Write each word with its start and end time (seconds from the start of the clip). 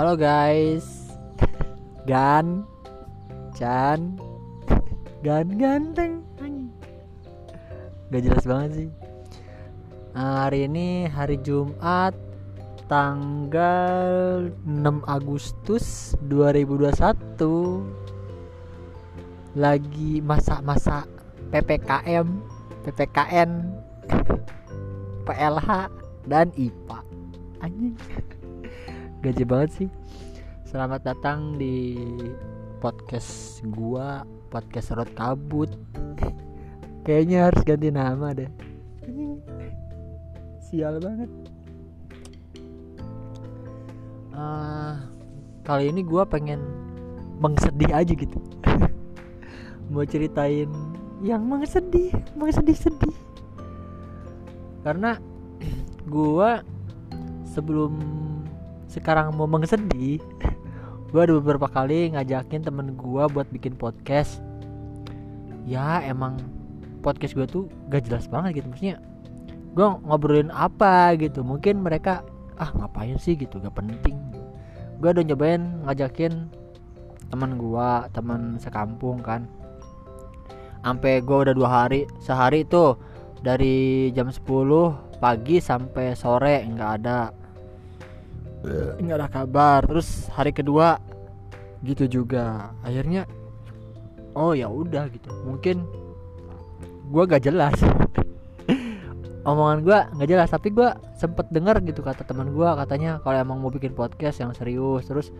Halo 0.00 0.16
guys. 0.16 1.12
Gan. 2.08 2.64
Chan. 3.52 4.16
Gan 5.20 5.60
ganteng. 5.60 6.24
Gak 8.08 8.24
jelas 8.24 8.48
banget 8.48 8.70
sih. 8.80 8.88
Nah, 10.16 10.48
Hari 10.48 10.72
ini 10.72 11.04
hari 11.04 11.36
Jumat 11.44 12.16
Tanggal 12.88 14.48
6 14.64 15.04
Agustus 15.04 16.16
2021 16.32 17.84
Lagi 19.52 20.24
masa-masa 20.24 21.04
PPKM 21.52 22.40
PPKN 22.88 23.68
PLH 25.28 25.68
dan 26.24 26.48
IPA 26.56 26.98
Anjing 27.60 27.92
gaji 29.20 29.44
banget 29.44 29.70
sih. 29.76 29.88
Selamat 30.64 31.04
datang 31.04 31.60
di 31.60 31.92
podcast 32.80 33.60
gua 33.68 34.24
Podcast 34.48 34.96
Rot 34.96 35.12
Kabut. 35.12 35.68
Kayaknya 37.04 37.52
harus 37.52 37.60
ganti 37.68 37.92
nama 37.92 38.32
deh. 38.32 38.48
Sial 40.64 40.96
banget. 41.04 41.28
Ah, 44.32 45.04
Kali 45.68 45.92
ini 45.92 46.00
gua 46.00 46.24
pengen 46.24 46.64
Mengsedih 47.44 47.92
aja 47.92 48.16
gitu. 48.16 48.40
Mau 49.92 50.06
ceritain 50.08 50.70
Yang 51.20 51.42
mengsedih 51.44 52.08
Mengsedih-sedih 52.40 53.16
Karena 54.80 55.20
Gua 56.14 56.64
Sebelum 57.44 58.00
sekarang 58.90 59.30
mau 59.38 59.46
mengsedih 59.46 60.18
gue 61.14 61.20
ada 61.22 61.34
beberapa 61.38 61.70
kali 61.70 62.10
ngajakin 62.14 62.66
temen 62.66 62.98
gue 62.98 63.24
buat 63.30 63.46
bikin 63.54 63.78
podcast. 63.78 64.42
Ya 65.66 66.02
emang 66.02 66.38
podcast 67.02 67.38
gue 67.38 67.46
tuh 67.46 67.64
gak 67.90 68.10
jelas 68.10 68.26
banget 68.26 68.62
gitu. 68.62 68.66
Maksudnya 68.70 68.98
gue 69.78 69.86
ngobrolin 70.02 70.50
apa 70.50 71.14
gitu. 71.14 71.46
Mungkin 71.46 71.86
mereka 71.86 72.26
ah 72.58 72.70
ngapain 72.74 73.18
sih? 73.18 73.38
gitu 73.38 73.62
gak 73.62 73.78
penting. 73.78 74.18
Gue 74.98 75.14
udah 75.14 75.24
nyobain 75.24 75.62
ngajakin 75.86 76.50
teman 77.30 77.58
gue 77.58 77.90
teman 78.10 78.58
sekampung 78.58 79.22
kan. 79.22 79.46
Sampai 80.82 81.22
gue 81.22 81.36
udah 81.46 81.54
dua 81.54 81.68
hari 81.70 82.10
sehari 82.18 82.66
tuh 82.66 82.98
dari 83.40 84.08
jam 84.12 84.28
10 84.28 85.20
pagi 85.20 85.60
sampai 85.60 86.16
sore 86.16 86.64
nggak 86.64 86.90
ada 87.00 87.32
nggak 89.00 89.16
ada 89.16 89.28
kabar. 89.28 89.80
Terus 89.88 90.28
hari 90.32 90.52
kedua 90.52 91.00
gitu 91.84 92.06
juga. 92.06 92.72
Akhirnya 92.84 93.24
oh 94.36 94.52
ya 94.52 94.68
udah 94.68 95.08
gitu. 95.10 95.30
Mungkin 95.44 95.82
gua 97.10 97.26
gak 97.26 97.44
jelas. 97.48 97.74
Omongan 99.48 99.78
gua 99.82 99.98
nggak 100.14 100.28
jelas 100.28 100.48
tapi 100.52 100.70
gua 100.70 100.94
sempet 101.16 101.48
denger 101.50 101.80
gitu 101.88 102.04
kata 102.04 102.22
teman 102.22 102.52
gua. 102.52 102.76
Katanya 102.76 103.18
kalau 103.24 103.40
emang 103.40 103.58
mau 103.58 103.72
bikin 103.72 103.96
podcast 103.96 104.38
yang 104.44 104.52
serius 104.52 105.08
terus 105.08 105.32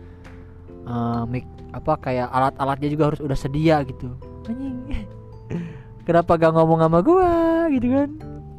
uh, 0.89 1.23
mic 1.29 1.45
apa 1.71 1.95
kayak 2.01 2.27
alat-alatnya 2.27 2.89
juga 2.89 3.13
harus 3.13 3.21
udah 3.21 3.37
sedia 3.37 3.85
gitu. 3.85 4.11
Anjing. 4.49 5.07
Kenapa 6.07 6.33
gak 6.33 6.57
ngomong 6.57 6.81
sama 6.81 6.99
gua? 7.05 7.31
Gitu 7.69 7.87
kan. 7.93 8.09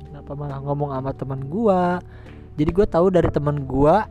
Kenapa 0.06 0.30
malah 0.38 0.62
ngomong 0.62 0.94
sama 0.94 1.10
teman 1.10 1.40
gua? 1.50 1.98
Jadi 2.54 2.70
gua 2.70 2.86
tahu 2.86 3.10
dari 3.10 3.28
teman 3.28 3.66
gua 3.66 4.06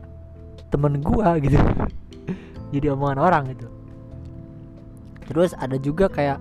temen 0.72 1.04
gua 1.04 1.36
gitu. 1.44 1.60
Jadi 2.72 2.86
omongan 2.88 3.20
orang 3.20 3.44
gitu. 3.52 3.68
Terus 5.28 5.52
ada 5.60 5.76
juga 5.76 6.08
kayak 6.08 6.40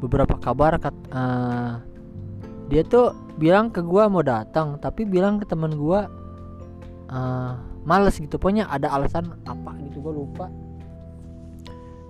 beberapa 0.00 0.38
kabar 0.40 0.78
kat, 0.80 0.94
uh, 1.12 1.82
dia 2.70 2.86
tuh 2.86 3.12
bilang 3.36 3.74
ke 3.74 3.82
gua 3.82 4.06
mau 4.06 4.22
datang 4.22 4.78
tapi 4.78 5.02
bilang 5.02 5.42
ke 5.42 5.44
temen 5.44 5.74
gua 5.74 6.06
uh, 7.10 7.58
males 7.82 8.16
gitu. 8.16 8.38
Pokoknya 8.38 8.70
ada 8.70 8.94
alasan 8.94 9.34
apa 9.44 9.74
gitu 9.90 9.98
gua 9.98 10.14
lupa. 10.14 10.46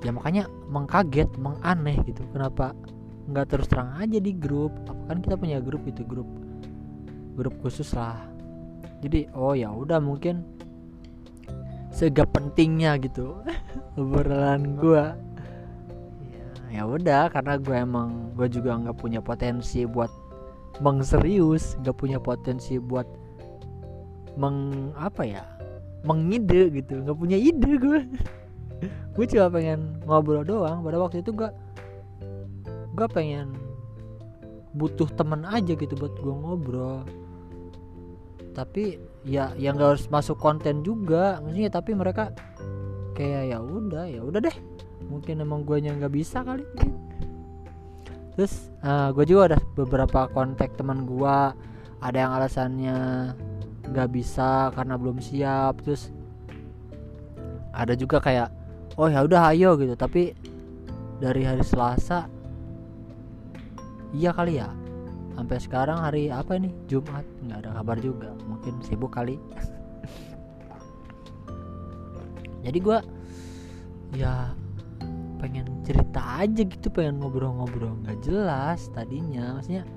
Ya 0.04 0.12
makanya 0.12 0.48
mengkaget 0.69 1.28
menganeh 1.41 1.97
gitu. 2.04 2.25
Kenapa 2.32 2.76
nggak 3.28 3.47
terus 3.48 3.69
terang 3.69 3.97
aja 3.97 4.20
di 4.20 4.32
grup? 4.37 4.72
Apa 4.84 5.16
kan 5.16 5.19
kita 5.25 5.37
punya 5.41 5.59
grup 5.60 5.84
itu 5.88 6.04
grup 6.04 6.28
grup 7.41 7.56
khusus 7.64 7.93
lah. 7.97 8.20
Jadi 9.00 9.32
oh 9.32 9.56
ya 9.56 9.72
udah 9.72 9.97
mungkin 9.97 10.44
segap 11.90 12.30
pentingnya 12.32 12.96
gitu. 13.02 13.42
Obrolan 14.00 14.78
gue 14.78 15.04
ya, 16.30 16.46
ya 16.70 16.82
udah 16.86 17.28
karena 17.28 17.58
gue 17.58 17.76
emang 17.76 18.32
gue 18.38 18.46
juga 18.46 18.78
nggak 18.78 18.96
punya 18.96 19.20
potensi 19.20 19.84
buat 19.84 20.10
mengserius 20.80 21.76
nggak 21.82 21.96
punya 21.98 22.16
potensi 22.22 22.80
buat 22.80 23.04
meng 24.38 24.90
apa 24.96 25.22
ya 25.26 25.44
mengide 26.06 26.70
gitu. 26.72 27.02
Nggak 27.04 27.18
punya 27.18 27.36
ide 27.36 27.72
gue 27.76 28.00
gue 29.18 29.24
cuma 29.26 29.52
pengen 29.52 30.00
ngobrol 30.06 30.46
doang. 30.46 30.80
Pada 30.86 30.96
waktu 30.96 31.20
itu 31.20 31.34
gue 31.34 31.50
gue 32.94 33.08
pengen 33.10 33.52
butuh 34.70 35.10
temen 35.18 35.42
aja 35.42 35.74
gitu 35.74 35.92
buat 35.98 36.14
gue 36.22 36.34
ngobrol. 36.34 37.02
Tapi 38.54 39.09
ya 39.20 39.53
yang 39.60 39.76
gak 39.76 39.97
harus 39.97 40.06
masuk 40.08 40.41
konten 40.41 40.81
juga 40.81 41.44
maksudnya 41.44 41.69
tapi 41.69 41.92
mereka 41.92 42.32
kayak 43.12 43.53
ya 43.53 43.58
udah 43.60 44.04
ya 44.08 44.20
udah 44.25 44.41
deh. 44.41 44.56
Mungkin 45.10 45.42
emang 45.42 45.66
gue 45.66 45.76
nya 45.82 45.92
nggak 45.92 46.14
bisa 46.14 46.41
kali. 46.41 46.64
Terus 48.38 48.72
uh, 48.81 49.12
gue 49.12 49.25
juga 49.28 49.53
ada 49.53 49.58
beberapa 49.76 50.31
kontak 50.32 50.72
teman 50.81 51.04
gue 51.04 51.38
ada 52.00 52.16
yang 52.16 52.32
alasannya 52.32 52.98
nggak 53.91 54.08
bisa 54.08 54.72
karena 54.72 54.97
belum 54.97 55.20
siap. 55.20 55.84
Terus 55.84 56.08
ada 57.76 57.92
juga 57.92 58.22
kayak 58.25 58.48
oh 58.97 59.10
ya 59.12 59.20
udah 59.20 59.52
ayo 59.52 59.76
gitu. 59.76 59.92
Tapi 59.98 60.32
dari 61.20 61.44
hari 61.44 61.60
Selasa 61.60 62.25
iya 64.16 64.32
kali 64.32 64.58
ya 64.58 64.79
sampai 65.40 65.56
sekarang 65.56 66.04
hari 66.04 66.28
apa 66.28 66.60
ini? 66.60 66.68
Jumat. 66.84 67.24
Nggak 67.48 67.58
ada 67.64 67.70
kabar 67.80 67.96
juga. 67.96 68.36
Mungkin 68.44 68.84
sibuk 68.84 69.08
kali. 69.08 69.40
Jadi 72.60 72.76
gue 72.76 72.98
ya 74.20 74.52
pengen 75.40 75.80
cerita 75.88 76.44
aja 76.44 76.60
gitu. 76.60 76.92
Pengen 76.92 77.24
ngobrol-ngobrol. 77.24 77.96
Nggak 78.04 78.20
jelas 78.20 78.92
tadinya. 78.92 79.56
Maksudnya 79.56 79.88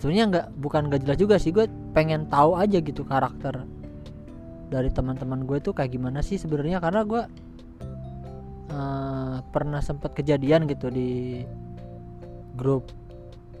sebenarnya 0.00 0.24
nggak 0.32 0.46
bukan 0.56 0.82
nggak 0.88 1.00
jelas 1.04 1.18
juga 1.20 1.36
sih. 1.36 1.52
Gue 1.52 1.68
pengen 1.92 2.24
tahu 2.32 2.56
aja 2.56 2.80
gitu 2.80 3.04
karakter 3.04 3.68
dari 4.72 4.88
teman-teman 4.88 5.44
gue 5.44 5.60
tuh 5.60 5.76
kayak 5.76 5.92
gimana 5.92 6.24
sih 6.24 6.40
sebenarnya. 6.40 6.80
Karena 6.80 7.04
gue 7.04 7.22
uh, 8.72 9.36
pernah 9.52 9.84
sempat 9.84 10.16
kejadian 10.16 10.64
gitu 10.64 10.88
di 10.88 11.44
grup 12.56 12.97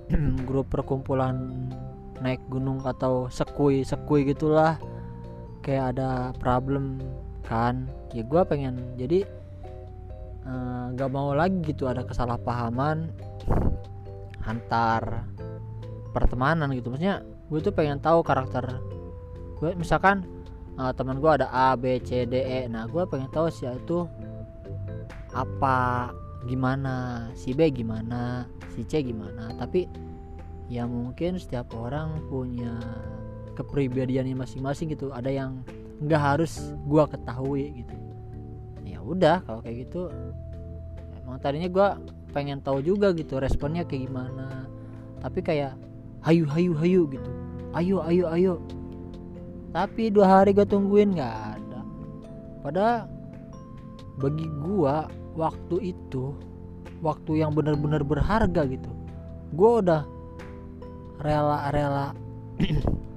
grup 0.48 0.72
perkumpulan 0.72 1.68
naik 2.18 2.42
gunung 2.50 2.82
atau 2.82 3.30
sekui 3.30 3.86
sekui 3.86 4.26
gitulah. 4.26 4.80
Kayak 5.62 5.96
ada 5.96 6.10
problem 6.40 7.00
kan? 7.44 7.88
Ya 8.16 8.24
gue 8.24 8.42
pengen 8.48 8.96
jadi 8.96 9.24
nggak 10.96 11.10
uh, 11.10 11.12
mau 11.12 11.36
lagi 11.36 11.60
gitu 11.60 11.84
ada 11.84 12.04
kesalahpahaman 12.08 13.12
antar 14.50 15.28
pertemanan 16.16 16.72
gitu. 16.72 16.88
Maksudnya 16.88 17.22
gue 17.48 17.58
tuh 17.60 17.72
pengen 17.72 18.00
tahu 18.00 18.24
karakter 18.24 18.80
gue 19.58 19.74
misalkan 19.74 20.22
uh, 20.78 20.94
teman 20.94 21.18
gue 21.18 21.30
ada 21.30 21.50
A 21.50 21.74
B 21.76 22.00
C 22.00 22.24
D 22.24 22.40
E. 22.40 22.60
Nah 22.70 22.88
gue 22.88 23.02
pengen 23.04 23.28
tahu 23.28 23.52
sih 23.52 23.68
itu 23.68 24.08
apa 25.36 26.08
gimana 26.48 27.28
si 27.36 27.52
B 27.52 27.68
gimana 27.68 28.48
si 28.72 28.82
C 28.88 29.04
gimana. 29.04 29.52
Tapi 29.60 29.84
ya 30.72 30.88
mungkin 30.88 31.36
setiap 31.36 31.76
orang 31.76 32.24
punya 32.32 32.80
kepribadiannya 33.52 34.32
masing-masing 34.32 34.96
gitu. 34.96 35.12
Ada 35.12 35.28
yang 35.28 35.60
nggak 36.00 36.22
harus 36.22 36.72
gua 36.88 37.04
ketahui 37.04 37.84
gitu. 37.84 37.96
Ya 38.88 39.04
udah 39.04 39.44
kalau 39.44 39.60
kayak 39.60 39.88
gitu 39.88 40.08
emang 41.20 41.36
tadinya 41.44 41.68
gua 41.68 42.00
pengen 42.32 42.64
tahu 42.64 42.80
juga 42.80 43.12
gitu 43.12 43.36
responnya 43.36 43.84
kayak 43.84 44.08
gimana. 44.08 44.64
Tapi 45.20 45.44
kayak 45.44 45.76
hayu 46.24 46.48
hayu 46.48 46.72
hayu 46.72 47.02
gitu. 47.12 47.30
Ayo 47.76 48.00
ayo 48.08 48.24
ayo. 48.32 48.54
Tapi 49.68 50.08
dua 50.08 50.40
hari 50.40 50.56
gue 50.56 50.64
tungguin 50.64 51.12
nggak 51.12 51.36
ada. 51.60 51.80
Padahal 52.64 53.17
bagi 54.18 54.50
gua 54.60 55.06
waktu 55.38 55.94
itu 55.94 56.34
waktu 56.98 57.46
yang 57.46 57.54
benar-benar 57.54 58.02
berharga 58.02 58.66
gitu 58.66 58.90
gue 59.54 59.70
udah 59.80 60.02
rela-rela 61.22 62.12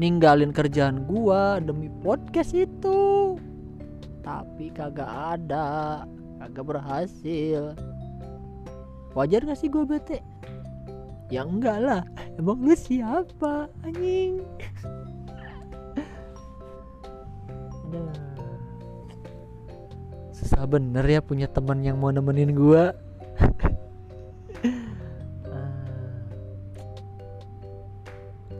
ninggalin 0.00 0.48
kerjaan 0.48 1.04
gua 1.04 1.60
demi 1.60 1.92
podcast 2.00 2.56
itu. 2.56 3.36
Tapi 4.24 4.72
kagak 4.72 5.36
ada 5.36 6.04
kagak 6.40 6.64
berhasil. 6.64 7.76
Wajar 9.12 9.44
gak 9.44 9.58
sih 9.60 9.68
gue 9.68 9.84
bete? 9.84 10.24
Ya 11.28 11.44
enggak 11.44 11.78
lah 11.82 12.02
emang 12.40 12.64
lu 12.64 12.72
siapa 12.72 13.68
anjing? 13.84 14.40
Aduh. 17.90 18.29
Susah 20.50 20.66
bener 20.66 21.06
ya 21.06 21.22
punya 21.22 21.46
teman 21.46 21.78
yang 21.78 21.94
mau 21.94 22.10
nemenin 22.10 22.50
gue 22.50 22.90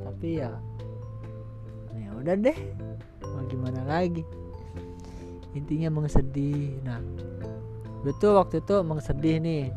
tapi 0.06 0.38
ya 0.38 0.54
ya 1.98 2.14
udah 2.14 2.38
deh. 2.38 2.54
Mau 3.26 3.42
gimana 3.50 3.82
lagi? 3.90 4.22
Intinya 5.58 5.90
mengsedih 5.90 6.78
nah 6.86 7.02
betul 8.06 8.38
waktu 8.38 8.62
itu 8.62 8.86
mengsedih 8.86 9.42
nih. 9.42 9.74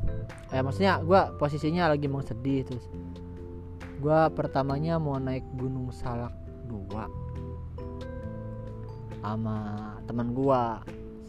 Eh 0.53 0.61
maksudnya 0.61 1.01
gue 1.01 1.17
posisinya 1.41 1.97
lagi 1.97 2.05
mengsedih 2.05 2.61
terus 2.61 2.85
gue 3.97 4.19
pertamanya 4.37 5.01
mau 5.01 5.17
naik 5.17 5.49
gunung 5.57 5.89
salak 5.89 6.37
dua 6.69 7.09
sama 9.25 9.97
teman 10.05 10.37
gue 10.37 10.61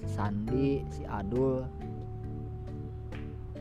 Sandi 0.03 0.83
si 0.91 1.03
Adul 1.07 1.63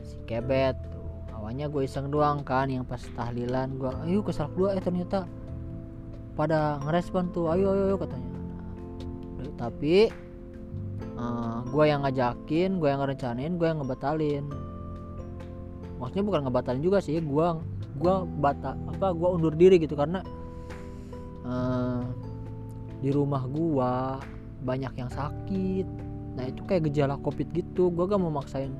si 0.02 0.16
Kebet. 0.26 0.76
Tuh 0.90 1.04
awalnya 1.34 1.68
gue 1.68 1.84
iseng 1.84 2.08
doang 2.08 2.42
kan 2.42 2.68
yang 2.68 2.84
pas 2.84 3.00
tahlilan 3.14 3.76
gue 3.76 3.90
ayo 4.08 4.20
ke 4.24 4.32
salak 4.32 4.54
dua 4.56 4.76
eh 4.76 4.82
ternyata 4.82 5.28
pada 6.34 6.82
ngerespon 6.82 7.30
tuh 7.30 7.52
ayo 7.54 7.70
ayo, 7.70 7.82
ayo 7.94 7.96
katanya. 8.00 8.30
Nah, 9.38 9.50
tapi 9.54 10.08
uh, 11.14 11.22
eh, 11.22 11.58
gue 11.70 11.84
yang 11.84 12.00
ngajakin 12.02 12.70
gue 12.80 12.88
yang 12.88 13.00
ngerencanain 13.02 13.52
gue 13.54 13.66
yang 13.66 13.78
ngebatalin. 13.82 14.44
Maksudnya 16.00 16.24
bukan 16.26 16.40
ngebatalin 16.48 16.82
juga 16.82 16.98
sih 16.98 17.20
gue 17.22 17.46
gue 17.94 18.14
bata 18.42 18.74
apa 18.90 19.14
gue 19.14 19.28
undur 19.30 19.54
diri 19.54 19.78
gitu 19.78 19.94
karena 19.94 20.18
uh, 21.46 22.02
di 22.98 23.14
rumah 23.14 23.46
gue 23.46 23.92
banyak 24.64 24.92
yang 24.98 25.10
sakit 25.12 25.86
nah 26.34 26.44
itu 26.50 26.62
kayak 26.66 26.90
gejala 26.90 27.18
covid 27.22 27.48
gitu. 27.54 27.90
Gue 27.94 28.04
gak 28.10 28.20
mau 28.20 28.30
maksain 28.30 28.74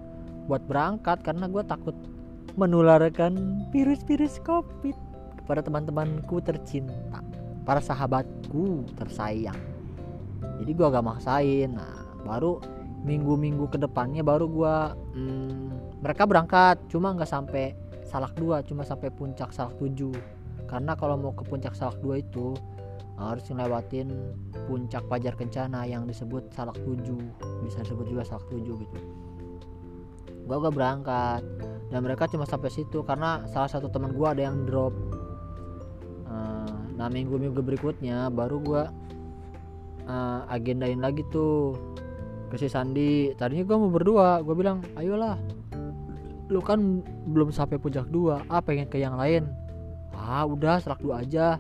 buat 0.50 0.60
berangkat 0.68 1.24
karena 1.24 1.48
gue 1.48 1.62
takut 1.64 1.96
menularkan 2.54 3.64
virus-virus 3.74 4.38
covid 4.44 4.94
kepada 5.40 5.64
teman-temanku 5.64 6.38
tercinta 6.44 7.20
para 7.64 7.80
sahabatku 7.80 8.84
tersayang. 8.94 9.58
Jadi 10.60 10.70
gue 10.70 10.86
agak 10.86 11.04
maksain. 11.04 11.74
Nah 11.74 12.04
baru 12.22 12.60
minggu-minggu 13.04 13.68
ke 13.68 13.76
depannya 13.76 14.24
baru 14.24 14.46
gue 14.48 14.76
hmm, 15.16 16.00
mereka 16.04 16.28
berangkat. 16.28 16.76
Cuma 16.88 17.12
nggak 17.16 17.28
sampai 17.28 17.74
salak 18.04 18.36
dua 18.36 18.62
cuma 18.62 18.84
sampai 18.86 19.08
puncak 19.10 19.50
salak 19.50 19.74
tujuh. 19.80 20.14
Karena 20.68 20.96
kalau 20.96 21.18
mau 21.20 21.32
ke 21.34 21.44
puncak 21.44 21.74
salak 21.76 21.98
dua 22.00 22.20
itu 22.20 22.54
harus 23.14 23.46
ngelewatin 23.46 24.11
puncak 24.66 25.06
pajar 25.06 25.38
kencana 25.38 25.87
yang 25.87 26.06
disebut 26.08 26.50
salak 26.50 26.78
tujuh. 26.82 27.20
Bisa 27.62 27.82
disebut 27.87 28.06
juga 28.11 28.22
salak 28.26 28.46
tujuh 28.50 28.75
gitu. 28.81 28.99
Gue 30.44 30.56
gak 30.58 30.75
berangkat. 30.75 31.43
Dan 31.88 32.02
mereka 32.02 32.26
cuma 32.26 32.43
sampai 32.43 32.75
situ 32.75 33.06
karena 33.06 33.46
salah 33.46 33.70
satu 33.70 33.87
teman 33.87 34.12
gue 34.12 34.26
ada 34.26 34.43
yang 34.50 34.66
drop. 34.66 34.93
Nah 36.94 37.11
minggu-minggu 37.11 37.58
berikutnya 37.58 38.31
baru 38.31 38.56
gue 38.62 38.82
uh, 40.06 40.40
agendain 40.46 41.02
lagi 41.02 41.26
tuh 41.28 41.75
ke 42.50 42.56
si 42.56 42.70
Sandi. 42.70 43.34
Tadinya 43.34 43.66
gue 43.66 43.76
mau 43.76 43.90
berdua. 43.90 44.40
Gue 44.46 44.55
bilang 44.55 44.81
ayolah. 44.94 45.34
Lu 46.49 46.62
kan 46.62 47.02
belum 47.26 47.50
sampai 47.50 47.82
puncak 47.82 48.06
dua. 48.14 48.46
Ah 48.46 48.62
pengen 48.62 48.87
ke 48.87 49.02
yang 49.02 49.19
lain. 49.19 49.50
Ah 50.14 50.46
udah 50.46 50.78
serak 50.78 51.02
dua 51.02 51.26
aja 51.26 51.58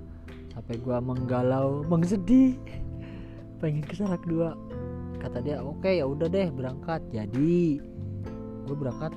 sampai 0.54 0.78
gue 0.78 0.96
menggalau 1.02 1.82
mengsedih. 1.90 2.54
Pengen 3.58 3.82
ke 3.82 3.98
serak 3.98 4.22
dua. 4.24 4.54
Kata 5.18 5.42
dia 5.42 5.58
oke 5.58 5.82
okay, 5.82 5.98
ya 5.98 6.06
udah 6.06 6.30
deh 6.30 6.48
berangkat. 6.54 7.02
Jadi 7.10 7.82
gue 8.64 8.76
berangkat 8.76 9.12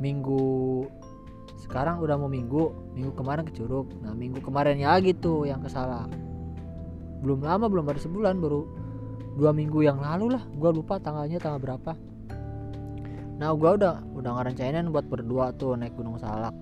minggu 0.00 0.86
sekarang 1.58 1.98
udah 2.00 2.16
mau 2.16 2.30
minggu 2.30 2.94
minggu 2.96 3.12
kemarin 3.12 3.44
ke 3.44 3.52
Curug. 3.52 3.92
Nah 4.00 4.16
minggu 4.16 4.40
kemarin 4.40 4.80
ya 4.80 4.96
gitu 5.04 5.44
yang 5.44 5.60
kesalah 5.60 6.08
belum 7.18 7.42
lama 7.42 7.66
belum 7.66 7.82
baru 7.82 7.98
sebulan 7.98 8.38
baru 8.38 8.62
dua 9.36 9.50
minggu 9.52 9.84
yang 9.84 10.00
lalu 10.00 10.38
lah. 10.38 10.42
Gue 10.56 10.70
lupa 10.72 10.96
tanggalnya 10.96 11.42
tanggal 11.42 11.60
berapa. 11.60 11.92
Nah 13.38 13.54
gue 13.54 13.70
udah 13.70 14.02
udah 14.18 14.30
ngerencanain 14.38 14.90
buat 14.90 15.06
berdua 15.06 15.52
tuh 15.54 15.74
naik 15.74 15.94
gunung 15.94 16.18
salak. 16.18 16.54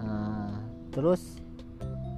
Nah 0.00 0.62
terus 0.92 1.43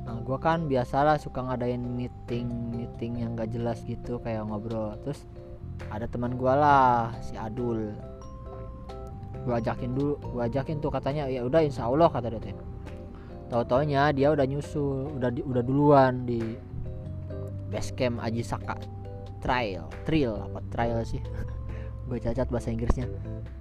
nah 0.07 0.23
gue 0.23 0.39
kan 0.39 0.71
biasalah 0.71 1.19
suka 1.19 1.43
ngadain 1.43 1.83
meeting 1.83 2.47
meeting 2.71 3.19
yang 3.19 3.35
gak 3.35 3.51
jelas 3.51 3.83
gitu 3.83 4.23
kayak 4.23 4.47
ngobrol. 4.47 4.95
Terus 5.03 5.27
ada 5.91 6.07
teman 6.07 6.39
gue 6.39 6.53
lah 6.55 7.11
si 7.21 7.35
Adul. 7.35 7.91
Gue 9.43 9.55
ajakin 9.59 9.99
dulu 9.99 10.15
gue 10.19 10.43
ajakin 10.47 10.79
tuh 10.79 10.91
katanya 10.95 11.27
ya 11.27 11.43
udah 11.43 11.61
insya 11.63 11.91
Allah 11.91 12.07
kata 12.07 12.31
dia 12.31 12.55
tahu 13.47 13.63
taunya 13.63 14.11
dia 14.11 14.35
udah 14.35 14.43
nyusul 14.43 15.23
udah 15.23 15.31
di, 15.31 15.39
udah 15.47 15.63
duluan 15.63 16.27
di 16.27 16.43
base 17.71 17.95
camp 17.95 18.19
Aji 18.19 18.43
Saka 18.43 18.75
trail 19.39 19.87
trail 20.03 20.35
apa 20.51 20.59
trail 20.71 20.99
sih? 21.07 21.23
Gue 22.07 22.23
cacat 22.23 22.47
bahasa 22.51 22.71
Inggrisnya. 22.71 23.11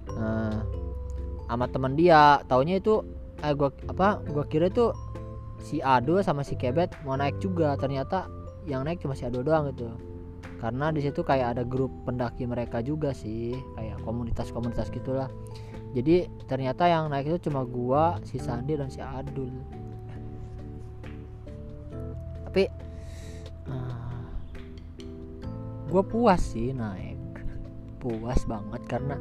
Uh, 0.06 0.62
sama 1.50 1.66
teman 1.66 1.98
dia. 1.98 2.38
Taunya 2.46 2.78
itu 2.78 3.02
eh 3.42 3.52
gua 3.52 3.74
apa 3.90 4.22
gua 4.30 4.46
kira 4.46 4.70
itu 4.70 4.94
si 5.66 5.82
Ado 5.82 6.22
sama 6.22 6.46
si 6.46 6.54
Kebet 6.54 6.94
mau 7.02 7.18
naik 7.18 7.42
juga. 7.42 7.74
Ternyata 7.74 8.30
yang 8.70 8.86
naik 8.86 9.02
cuma 9.02 9.18
si 9.18 9.26
Ado 9.26 9.42
doang 9.42 9.74
gitu. 9.74 9.90
Karena 10.62 10.94
di 10.94 11.02
situ 11.02 11.26
kayak 11.26 11.58
ada 11.58 11.62
grup 11.66 11.90
pendaki 12.06 12.46
mereka 12.46 12.78
juga 12.80 13.10
sih 13.10 13.58
kayak 13.74 13.98
komunitas-komunitas 14.06 14.94
gitulah. 14.94 15.26
Jadi 15.90 16.30
ternyata 16.46 16.86
yang 16.86 17.10
naik 17.10 17.26
itu 17.34 17.50
cuma 17.50 17.66
gua 17.66 18.22
si 18.22 18.38
Sandi 18.38 18.78
dan 18.78 18.86
si 18.86 19.02
Adul. 19.02 19.50
Tapi 22.46 22.62
uh, 23.66 24.22
gua 25.90 26.02
puas 26.06 26.40
sih 26.40 26.70
naik. 26.70 27.18
Puas 27.98 28.46
banget 28.46 28.82
karena 28.86 29.18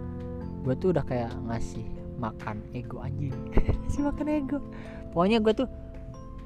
gua 0.62 0.78
tuh 0.78 0.94
udah 0.94 1.04
kayak 1.04 1.34
ngasih 1.50 1.84
makan 2.16 2.64
ego 2.72 3.04
anjing. 3.04 3.36
Si 3.92 4.00
makan 4.02 4.28
ego. 4.28 4.58
Pokoknya 5.12 5.40
gue 5.40 5.54
tuh 5.56 5.68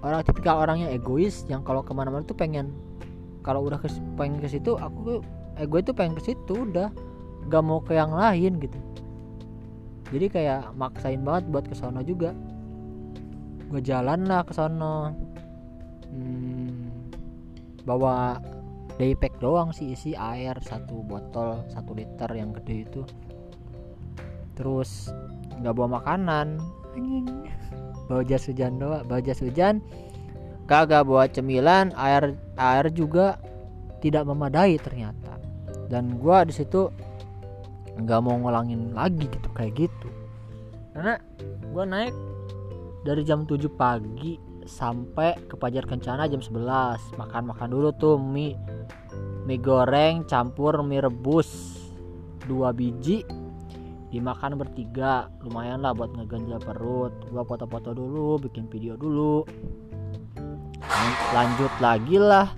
orang 0.03 0.23
tipikal 0.23 0.63
orangnya 0.63 0.91
egois 0.91 1.43
yang 1.51 1.63
kalau 1.63 1.83
ke 1.83 1.91
mana-mana 1.91 2.23
tuh 2.23 2.37
pengen 2.37 2.71
kalau 3.43 3.63
udah 3.63 3.79
ke 3.79 3.87
pengen 4.15 4.39
ke 4.39 4.47
situ 4.47 4.75
aku 4.79 5.23
ego 5.59 5.75
itu 5.79 5.91
pengen 5.91 6.15
ke 6.15 6.23
situ 6.31 6.67
udah 6.67 6.91
gak 7.47 7.63
mau 7.63 7.79
ke 7.83 7.95
yang 7.95 8.13
lain 8.13 8.59
gitu. 8.61 8.79
Jadi 10.09 10.25
kayak 10.31 10.73
maksain 10.73 11.21
banget 11.21 11.43
buat 11.53 11.65
ke 11.69 11.75
sono 11.77 12.01
juga. 12.01 12.33
Gue 13.69 13.81
jalan 13.81 14.25
lah 14.25 14.41
ke 14.41 14.53
sono. 14.55 15.13
Hmm, 16.09 16.89
bawa 17.85 18.41
daypack 18.97 19.37
doang 19.37 19.69
sih 19.69 19.93
isi 19.93 20.17
air 20.17 20.57
satu 20.65 21.05
botol 21.05 21.61
satu 21.69 21.93
liter 21.93 22.29
yang 22.33 22.51
gede 22.57 22.75
itu. 22.89 23.01
Terus 24.57 25.13
nggak 25.61 25.75
bawa 25.77 26.01
makanan 26.01 26.57
bawa 28.09 28.21
jas 28.25 28.49
hujan 28.49 28.81
doang 28.81 29.05
bawa 29.05 29.21
jas 29.21 29.39
hujan. 29.39 29.83
Kagak 30.69 31.09
bawa 31.09 31.25
cemilan 31.25 31.89
air 31.97 32.37
air 32.57 32.85
juga 32.93 33.41
tidak 33.99 34.29
memadai 34.29 34.77
ternyata. 34.77 35.41
Dan 35.89 36.21
gua 36.21 36.45
di 36.45 36.53
situ 36.53 36.93
nggak 37.99 38.19
mau 38.23 38.37
ngulangin 38.39 38.95
lagi 38.95 39.27
gitu 39.27 39.49
kayak 39.51 39.75
gitu. 39.75 40.07
Karena 40.95 41.15
gue 41.69 41.83
naik 41.85 42.15
dari 43.07 43.21
jam 43.23 43.47
7 43.47 43.69
pagi 43.71 44.35
sampai 44.67 45.47
ke 45.47 45.55
Pajar 45.55 45.87
Kencana 45.87 46.27
jam 46.27 46.43
11 46.43 47.15
makan-makan 47.17 47.69
dulu 47.69 47.89
tuh 47.95 48.15
mie. 48.19 48.55
Mie 49.47 49.59
goreng 49.59 50.27
campur 50.27 50.83
mie 50.85 51.01
rebus. 51.03 51.79
Dua 52.45 52.73
biji 52.73 53.21
dimakan 54.09 54.57
bertiga. 54.57 55.29
Lumayan 55.45 55.85
lah 55.85 55.93
buat 55.93 56.13
ngeganjal 56.13 56.59
perut. 56.61 57.13
Gua 57.29 57.45
foto-foto 57.45 57.93
dulu 57.93 58.41
bikin 58.41 58.69
video 58.69 58.97
dulu. 58.97 59.45
Lanjut 61.33 61.73
lagi 61.77 62.17
lah. 62.17 62.49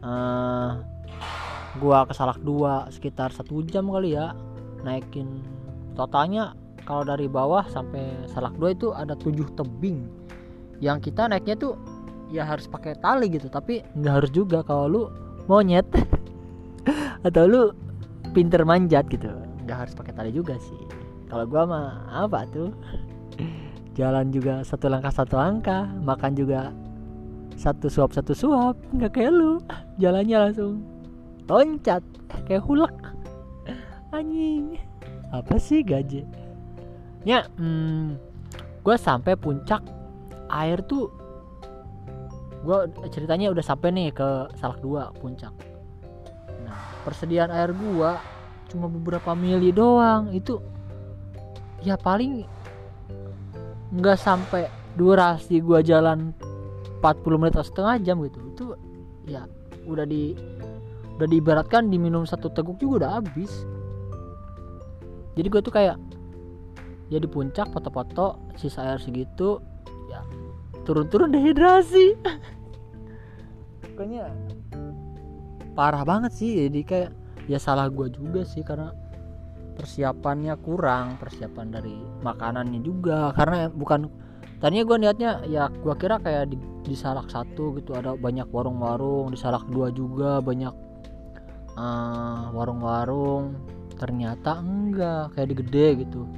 Uh, 0.00 0.80
gua 1.76 2.08
ke 2.08 2.16
salak 2.16 2.40
dua 2.40 2.88
sekitar 2.88 3.28
satu 3.30 3.60
jam 3.68 3.88
kali 3.92 4.16
ya 4.16 4.32
naikin. 4.80 5.44
Totalnya 5.92 6.56
kalau 6.88 7.04
dari 7.04 7.28
bawah 7.28 7.68
sampai 7.68 8.24
salak 8.32 8.56
dua 8.56 8.72
itu 8.72 8.96
ada 8.96 9.12
tujuh 9.14 9.46
tebing. 9.54 10.08
Yang 10.80 11.12
kita 11.12 11.28
naiknya 11.28 11.60
tuh 11.60 11.76
ya 12.32 12.48
harus 12.48 12.64
pakai 12.64 12.96
tali 13.04 13.28
gitu 13.28 13.52
tapi 13.52 13.84
nggak 14.00 14.14
harus 14.24 14.30
juga. 14.32 14.64
Kalau 14.64 14.88
lu 14.88 15.02
monyet 15.44 15.84
atau 17.26 17.44
lu 17.44 17.62
pinter 18.32 18.64
manjat 18.64 19.04
gitu 19.12 19.49
nggak 19.70 19.86
harus 19.86 19.94
pakai 19.94 20.12
tali 20.18 20.34
juga 20.34 20.58
sih. 20.58 20.82
Kalau 21.30 21.46
gua 21.46 21.62
mah 21.62 21.86
apa 22.10 22.42
tuh? 22.50 22.74
Jalan 23.98 24.34
juga 24.34 24.66
satu 24.66 24.90
langkah 24.90 25.14
satu 25.14 25.38
langkah. 25.38 25.86
Makan 26.02 26.34
juga 26.34 26.74
satu 27.54 27.86
suap 27.86 28.10
satu 28.10 28.34
suap. 28.34 28.74
Nggak 28.90 29.14
kayak 29.14 29.30
lu. 29.30 29.62
Jalannya 30.02 30.50
langsung 30.50 30.82
loncat 31.46 32.02
kayak 32.50 32.66
hulek 32.66 32.94
anjing. 34.10 34.74
Apa 35.30 35.54
sih 35.62 35.86
gaje? 35.86 36.26
Ya 37.22 37.46
hmm, 37.54 38.18
gue 38.82 38.96
sampai 38.98 39.38
puncak. 39.38 39.86
Air 40.50 40.82
tuh 40.82 41.14
gue 42.66 42.78
ceritanya 43.14 43.54
udah 43.54 43.62
sampai 43.62 43.94
nih 43.94 44.10
ke 44.10 44.50
salak 44.58 44.82
dua 44.82 45.14
puncak. 45.22 45.54
Nah 46.66 46.80
persediaan 47.06 47.54
air 47.54 47.70
gua 47.70 48.18
cuma 48.70 48.86
beberapa 48.86 49.34
mili 49.34 49.74
doang. 49.74 50.30
Itu 50.30 50.62
ya 51.82 51.98
paling 51.98 52.46
nggak 53.90 54.18
sampai 54.18 54.70
durasi 54.94 55.58
gua 55.58 55.82
jalan 55.82 56.30
40 57.02 57.40
menit 57.40 57.58
atau 57.58 57.66
setengah 57.66 57.94
jam 58.00 58.16
gitu. 58.22 58.38
Itu 58.54 58.64
ya 59.26 59.44
udah 59.84 60.06
di 60.06 60.38
udah 61.20 61.28
diibaratkan 61.28 61.92
diminum 61.92 62.24
satu 62.24 62.48
teguk 62.48 62.80
juga 62.80 63.04
udah 63.04 63.10
habis. 63.20 63.52
Jadi 65.36 65.46
gue 65.52 65.60
tuh 65.60 65.72
kayak 65.72 65.96
ya 67.12 67.18
di 67.20 67.28
puncak 67.28 67.68
foto-foto 67.74 68.40
sisa 68.56 68.94
air 68.94 69.00
segitu 69.02 69.60
ya 70.08 70.24
turun-turun 70.88 71.28
dehidrasi. 71.28 72.16
Pokoknya 73.84 74.32
parah 75.76 76.08
banget 76.08 76.32
sih. 76.32 76.66
Jadi 76.66 76.80
kayak 76.88 77.10
ya 77.46 77.56
salah 77.62 77.88
gue 77.88 78.10
juga 78.12 78.44
sih 78.44 78.60
karena 78.66 78.92
persiapannya 79.80 80.54
kurang 80.60 81.16
persiapan 81.16 81.66
dari 81.72 81.96
makanannya 82.20 82.80
juga. 82.84 83.32
Karena 83.32 83.72
bukan 83.72 84.12
tadinya 84.60 84.84
gue 84.84 84.96
niatnya 85.00 85.30
ya 85.48 85.72
gue 85.72 85.94
kira 85.96 86.20
kayak 86.20 86.52
di, 86.52 86.56
di 86.84 86.92
salak 86.92 87.32
satu 87.32 87.80
gitu 87.80 87.96
ada 87.96 88.12
banyak 88.12 88.44
warung-warung 88.52 89.32
di 89.32 89.38
salak 89.40 89.64
dua 89.72 89.88
juga 89.88 90.44
banyak 90.44 90.74
uh, 91.80 92.52
warung-warung. 92.52 93.56
Ternyata 93.96 94.60
enggak 94.60 95.36
kayak 95.36 95.48
di 95.48 95.56
gede 95.64 95.88
gitu. 96.04 96.28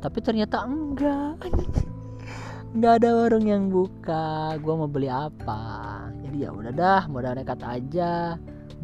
Tapi 0.00 0.18
ternyata 0.24 0.64
enggak. 0.64 1.44
Nggak 2.74 2.92
ada 3.04 3.10
warung 3.14 3.46
yang 3.46 3.70
buka. 3.70 4.56
Gue 4.58 4.74
mau 4.74 4.90
beli 4.90 5.06
apa? 5.06 6.04
Jadi 6.24 6.42
ya 6.42 6.50
udah 6.50 6.72
dah 6.74 7.02
modal 7.06 7.38
nekat 7.38 7.62
aja 7.62 8.34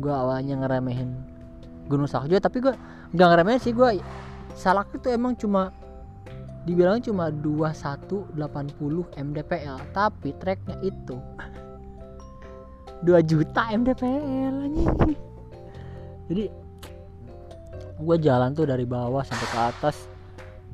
gue 0.00 0.11
awalnya 0.11 0.57
ngeremehin 0.64 1.12
gunung 1.87 2.09
salak 2.09 2.33
juga 2.33 2.49
tapi 2.49 2.59
gue 2.64 2.75
nggak 3.12 3.28
ngeremehin 3.28 3.61
sih 3.61 3.76
gue 3.76 4.00
salak 4.57 4.88
itu 4.97 5.12
emang 5.12 5.37
cuma 5.37 5.71
dibilang 6.64 7.00
cuma 7.00 7.33
2180 7.33 8.37
mdpl 9.16 9.76
tapi 9.92 10.33
tracknya 10.40 10.76
itu 10.80 11.16
2 13.07 13.30
juta 13.30 13.62
mdpl 13.76 14.57
jadi 16.30 16.45
gue 18.00 18.16
jalan 18.25 18.57
tuh 18.57 18.64
dari 18.64 18.88
bawah 18.88 19.21
sampai 19.21 19.49
ke 19.52 19.59
atas 19.61 19.97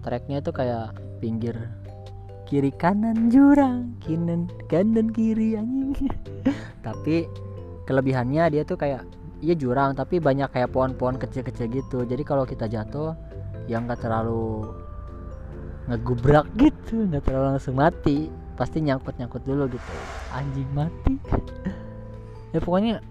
tracknya 0.06 0.38
itu 0.38 0.54
kayak 0.54 0.94
pinggir 1.18 1.58
kiri 2.46 2.70
kanan 2.78 3.26
jurang 3.26 3.98
kanan 3.98 4.46
kanan 4.70 5.10
kiri 5.10 5.58
anjing. 5.58 6.14
Tapi 6.86 7.26
kelebihannya 7.90 8.54
dia 8.54 8.62
tuh 8.62 8.78
kayak 8.78 9.02
iya 9.44 9.54
jurang 9.56 9.92
tapi 9.92 10.20
banyak 10.20 10.48
kayak 10.52 10.72
pohon-pohon 10.72 11.20
kecil-kecil 11.20 11.66
gitu. 11.72 11.98
Jadi 12.04 12.22
kalau 12.24 12.48
kita 12.48 12.68
jatuh 12.68 13.16
yang 13.66 13.90
gak 13.90 14.04
terlalu 14.04 14.70
ngegubrak 15.86 16.46
gitu 16.58 17.06
nggak 17.06 17.30
terlalu 17.30 17.46
langsung 17.54 17.78
mati 17.78 18.26
pasti 18.58 18.82
nyangkut 18.82 19.14
nyangkut 19.22 19.42
dulu 19.46 19.70
gitu. 19.70 19.90
Anjing 20.34 20.68
mati. 20.74 21.14
Ya 22.54 22.62
pokoknya 22.62 23.04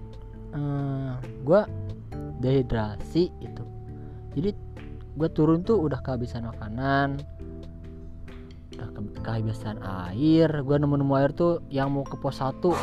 uh, 0.58 0.58
eh, 0.58 1.12
gue 1.46 1.62
dehidrasi 2.42 3.30
itu 3.46 3.64
jadi 4.34 4.58
gue 5.16 5.30
turun 5.32 5.62
tuh 5.62 5.80
udah 5.80 6.02
kehabisan 6.02 6.50
makanan 6.50 7.22
udah 8.76 8.90
ke 8.92 9.02
kehabisan 9.24 9.80
air. 10.12 10.52
Gue 10.66 10.76
nemu 10.76 11.00
nemu 11.00 11.14
air 11.16 11.32
tuh 11.32 11.64
yang 11.72 11.96
mau 11.96 12.04
ke 12.04 12.20
pos 12.20 12.44
satu 12.44 12.76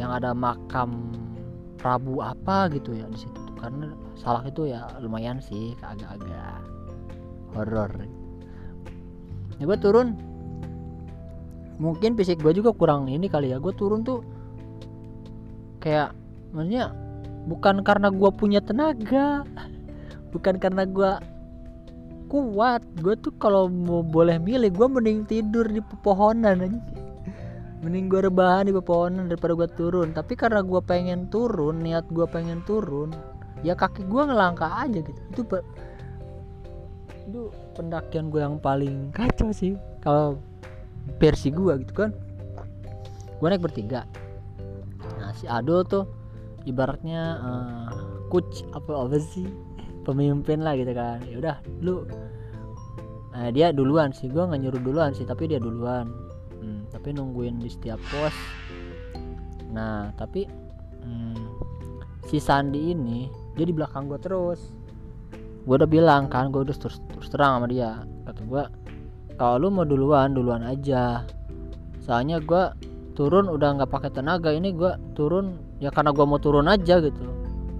yang 0.00 0.08
ada 0.08 0.32
makam 0.32 1.12
Prabu 1.80 2.20
apa 2.20 2.68
gitu 2.76 2.92
ya 2.92 3.08
di 3.08 3.16
situ 3.16 3.40
karena 3.56 3.96
salah 4.20 4.44
itu 4.44 4.68
ya 4.68 4.84
lumayan 5.00 5.40
sih 5.40 5.72
agak-agak 5.80 6.60
horor. 7.56 7.92
Ya 9.56 9.64
gue 9.64 9.78
turun. 9.80 10.16
Mungkin 11.80 12.12
fisik 12.20 12.44
gue 12.44 12.52
juga 12.52 12.76
kurang 12.76 13.08
ini 13.08 13.32
kali 13.32 13.52
ya. 13.52 13.56
Gue 13.56 13.72
turun 13.72 14.04
tuh 14.04 14.20
kayak 15.80 16.12
maksudnya 16.52 16.92
bukan 17.48 17.80
karena 17.80 18.12
gue 18.12 18.30
punya 18.36 18.60
tenaga 18.60 19.48
bukan 20.32 20.60
karena 20.60 20.84
gue 20.84 21.12
kuat. 22.28 22.84
Gue 23.00 23.16
tuh 23.16 23.32
kalau 23.40 23.72
mau 23.72 24.04
boleh 24.04 24.36
milih 24.36 24.68
gue 24.68 24.88
mending 24.88 25.24
tidur 25.24 25.64
di 25.64 25.80
pepohonan 25.80 26.60
aja 26.60 26.80
mending 27.80 28.12
gue 28.12 28.20
rebahan 28.28 28.68
di 28.68 28.72
pepohonan 28.76 29.32
daripada 29.32 29.56
gue 29.56 29.68
turun. 29.72 30.12
Tapi 30.12 30.36
karena 30.36 30.60
gue 30.60 30.80
pengen 30.84 31.32
turun 31.32 31.80
niat 31.80 32.04
gue 32.12 32.24
pengen 32.28 32.60
turun 32.68 33.12
ya 33.60 33.76
kaki 33.76 34.04
gue 34.08 34.22
ngelangkah 34.24 34.84
aja 34.84 35.00
gitu. 35.00 35.20
Itu 35.32 35.42
itu 37.30 37.42
pendakian 37.76 38.28
gue 38.28 38.40
yang 38.40 38.60
paling 38.60 39.12
kacau 39.16 39.48
sih. 39.52 39.76
Kalau 40.04 40.36
versi 41.16 41.48
gue 41.48 41.72
gitu 41.84 41.92
kan. 41.96 42.10
Gue 43.40 43.46
naik 43.48 43.64
bertiga. 43.64 44.04
Nah 45.16 45.32
si 45.32 45.48
Ado 45.48 45.80
tuh 45.88 46.04
ibaratnya 46.68 47.40
uh, 47.40 47.88
coach 48.28 48.60
apa 48.76 49.08
apa 49.08 49.16
sih? 49.16 49.48
Pemimpin 50.04 50.60
lah 50.60 50.76
gitu 50.76 50.92
kan. 50.92 51.24
Ya 51.24 51.36
udah 51.40 51.56
lu 51.80 52.04
nah 53.32 53.48
dia 53.48 53.72
duluan 53.72 54.12
sih. 54.12 54.28
Gue 54.28 54.44
nggak 54.44 54.60
nyuruh 54.68 54.82
duluan 54.84 55.16
sih 55.16 55.24
tapi 55.24 55.48
dia 55.48 55.56
duluan 55.56 56.29
hmm, 56.60 56.92
tapi 56.92 57.16
nungguin 57.16 57.58
di 57.58 57.68
setiap 57.72 57.98
pos. 58.12 58.36
Nah 59.72 60.12
tapi 60.14 60.44
hmm, 61.02 61.44
si 62.28 62.38
Sandi 62.38 62.92
ini 62.92 63.26
dia 63.56 63.64
di 63.66 63.74
belakang 63.74 64.06
gue 64.06 64.20
terus. 64.20 64.60
Gue 65.64 65.76
udah 65.76 65.90
bilang 65.90 66.32
kan 66.32 66.48
gue 66.52 66.64
udah 66.64 66.76
terus, 66.76 67.00
terus 67.12 67.28
terang 67.32 67.60
sama 67.60 67.66
dia. 67.68 68.04
Kata 68.28 68.42
gue 68.44 68.62
kalau 69.40 69.56
lu 69.56 69.68
mau 69.72 69.84
duluan 69.88 70.36
duluan 70.36 70.62
aja. 70.64 71.24
Soalnya 72.04 72.40
gue 72.40 72.62
turun 73.16 73.48
udah 73.48 73.80
nggak 73.80 73.90
pakai 73.90 74.10
tenaga 74.12 74.52
ini 74.54 74.72
gue 74.72 74.96
turun 75.12 75.60
ya 75.82 75.92
karena 75.92 76.12
gue 76.12 76.24
mau 76.24 76.40
turun 76.40 76.68
aja 76.68 77.00
gitu. 77.00 77.24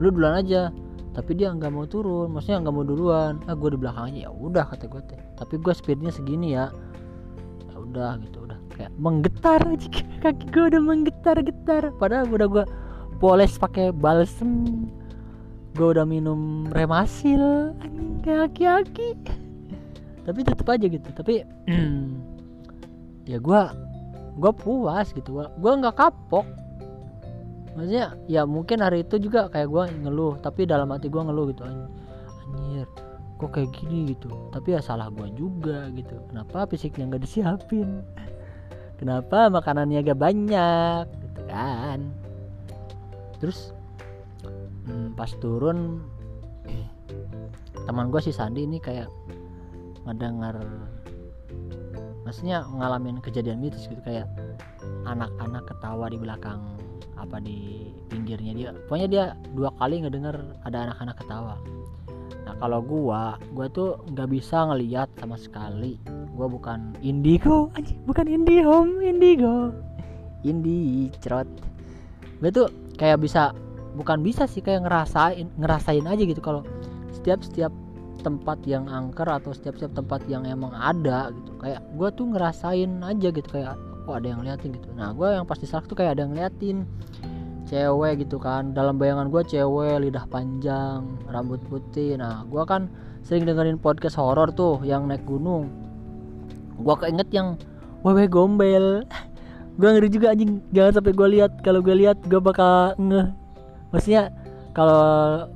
Lu 0.01 0.09
duluan 0.13 0.41
aja. 0.41 0.73
Tapi 1.11 1.35
dia 1.35 1.51
nggak 1.51 1.75
mau 1.75 1.91
turun 1.91 2.31
maksudnya 2.31 2.63
nggak 2.63 2.75
mau 2.75 2.87
duluan. 2.87 3.43
Ah 3.51 3.57
gue 3.57 3.71
di 3.73 3.79
belakang 3.81 4.15
aja. 4.15 4.29
Ya 4.29 4.31
udah 4.31 4.65
kata 4.69 4.87
gue 4.89 5.03
teh. 5.09 5.21
Tapi 5.37 5.55
gue 5.59 5.73
speednya 5.73 6.13
segini 6.13 6.55
ya 6.55 6.71
udah 7.91 8.17
gitu 8.23 8.39
udah 8.47 8.59
kayak 8.75 8.93
menggetar 8.97 9.61
aja 9.67 9.89
kaki 10.25 10.45
gue 10.55 10.65
udah 10.71 10.83
menggetar-getar. 10.83 11.83
Padahal 11.99 12.31
udah 12.31 12.49
gue 12.49 12.65
poles 13.21 13.59
pakai 13.61 13.93
balsem 13.93 14.89
gue 15.77 15.87
udah 15.87 16.03
minum 16.03 16.67
remasil 16.75 17.71
anjing 17.79 18.19
kayak 18.27 18.51
aki-aki 18.51 19.15
tapi 20.27 20.43
tetep 20.43 20.67
aja 20.67 20.87
gitu 20.91 21.09
tapi 21.15 21.47
ya 23.31 23.39
gue 23.39 23.63
gue 24.41 24.53
puas 24.57 25.11
gitu 25.13 25.43
gue 25.43 25.73
nggak 25.79 25.97
kapok. 25.99 26.47
Maksudnya 27.71 28.19
ya 28.27 28.43
mungkin 28.51 28.83
hari 28.83 29.07
itu 29.07 29.17
juga 29.23 29.47
kayak 29.47 29.69
gue 29.71 29.85
ngeluh 30.07 30.35
tapi 30.43 30.67
dalam 30.67 30.91
hati 30.91 31.07
gue 31.07 31.23
ngeluh 31.23 31.55
gitu 31.55 31.63
anjir 31.63 32.89
kok 33.41 33.57
kayak 33.57 33.73
gini 33.73 34.13
gitu. 34.13 34.29
Tapi 34.53 34.77
ya 34.77 34.85
salah 34.85 35.09
gue 35.09 35.33
juga 35.33 35.89
gitu. 35.97 36.21
Kenapa 36.29 36.69
fisiknya 36.69 37.09
nggak 37.09 37.25
disiapin? 37.25 38.05
Kenapa 39.01 39.49
makanannya 39.49 40.05
gak 40.05 40.21
banyak? 40.21 41.05
Gitu 41.09 41.41
kan. 41.49 42.13
Terus 43.41 43.73
hmm, 44.85 45.17
pas 45.17 45.33
turun 45.41 46.05
teman 47.89 48.13
gue 48.13 48.21
si 48.23 48.31
Sandi 48.31 48.69
ini 48.69 48.79
kayak 48.79 49.09
ngedengar 50.07 50.63
maksudnya 52.23 52.63
ngalamin 52.71 53.19
kejadian 53.19 53.59
mitis 53.59 53.91
gitu 53.91 53.99
kayak 54.07 54.31
anak-anak 55.09 55.67
ketawa 55.67 56.07
di 56.07 56.15
belakang 56.21 56.61
apa 57.19 57.43
di 57.43 57.91
pinggirnya 58.13 58.53
dia. 58.55 58.71
Pokoknya 58.87 59.09
dia 59.09 59.25
dua 59.57 59.73
kali 59.81 60.07
ngedenger 60.07 60.37
ada 60.63 60.93
anak-anak 60.93 61.17
ketawa 61.19 61.57
nah 62.51 62.59
kalau 62.59 62.83
gua 62.83 63.39
gua 63.55 63.71
tuh 63.71 64.03
nggak 64.11 64.27
bisa 64.27 64.67
ngeliat 64.67 65.07
sama 65.23 65.39
sekali. 65.39 66.03
Gua 66.35 66.51
bukan 66.51 66.99
indigo 66.99 67.71
bukan 68.11 68.27
indie 68.27 68.67
home 68.67 68.99
indigo. 68.99 69.71
Indie 70.43 71.15
cerot 71.23 71.47
gue 72.41 72.51
tuh 72.51 72.69
kayak 72.97 73.21
bisa 73.21 73.53
bukan 73.95 74.25
bisa 74.25 74.49
sih 74.49 74.65
kayak 74.65 74.89
ngerasain 74.89 75.47
ngerasain 75.61 76.05
aja 76.09 76.23
gitu 76.25 76.41
kalau 76.41 76.65
setiap 77.13 77.45
setiap 77.45 77.73
tempat 78.25 78.61
yang 78.69 78.89
angker 78.89 79.29
atau 79.29 79.53
setiap 79.53 79.77
setiap 79.81 79.97
tempat 79.97 80.21
yang 80.29 80.45
emang 80.45 80.73
ada 80.77 81.33
gitu. 81.33 81.53
Kayak 81.61 81.81
gue 81.97 82.09
tuh 82.17 82.27
ngerasain 82.33 82.91
aja 83.05 83.29
gitu 83.33 83.49
kayak 83.49 83.77
kok 84.09 84.15
ada 84.17 84.29
yang 84.29 84.41
liatin 84.41 84.73
gitu. 84.77 84.89
Nah 84.97 85.13
gue 85.13 85.29
yang 85.29 85.45
pasti 85.45 85.69
salah 85.69 85.85
tuh 85.85 85.97
kayak 85.97 86.17
ada 86.17 86.25
yang 86.29 86.35
liatin 86.37 86.89
cewek 87.71 88.27
gitu 88.27 88.43
kan. 88.43 88.75
Dalam 88.75 88.99
bayangan 88.99 89.31
gue 89.31 89.43
cewek 89.47 90.03
lidah 90.03 90.27
panjang 90.27 91.07
rambut 91.31 91.63
putih. 91.71 92.19
Nah 92.19 92.43
gue 92.51 92.63
kan 92.67 92.91
sering 93.23 93.47
dengerin 93.47 93.79
podcast 93.79 94.19
horor 94.19 94.51
tuh 94.51 94.83
yang 94.83 95.07
naik 95.07 95.23
gunung. 95.23 95.71
Gue 96.83 96.95
keinget 96.99 97.31
yang 97.31 97.55
wewe 98.03 98.27
gombel. 98.27 99.07
Gue 99.81 99.97
ngeri 99.97 100.13
juga 100.13 100.37
anjing. 100.37 100.61
Jangan 100.77 101.01
sampai 101.01 101.13
gue 101.17 101.29
lihat. 101.41 101.65
Kalau 101.65 101.81
gue 101.81 101.95
lihat 101.97 102.21
gue 102.29 102.37
bakal 102.37 102.93
nge 103.01 103.33
maksudnya 103.89 104.29
kalau 104.77 105.01